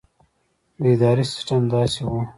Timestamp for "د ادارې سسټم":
0.81-1.61